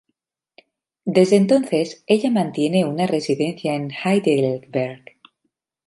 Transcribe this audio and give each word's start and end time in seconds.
Desde 1.05 1.35
entonces 1.35 2.03
ella 2.07 2.31
mantiene 2.31 2.85
una 2.85 3.05
residencia 3.05 3.75
en 3.75 3.91
Heidelberg. 4.03 5.15